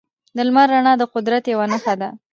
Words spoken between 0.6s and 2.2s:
رڼا د قدرت یوه نښه ده.